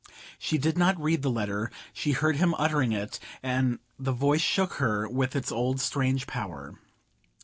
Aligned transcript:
She 0.39 0.57
did 0.57 0.79
not 0.79 0.99
read 0.99 1.21
the 1.21 1.29
letter: 1.29 1.69
she 1.93 2.13
heard 2.13 2.37
him 2.37 2.55
uttering 2.57 2.91
it, 2.91 3.19
and 3.43 3.77
the 3.99 4.11
voice 4.11 4.41
shook 4.41 4.73
her 4.81 5.07
with 5.07 5.35
its 5.35 5.51
old 5.51 5.79
strange 5.79 6.25
power. 6.25 6.79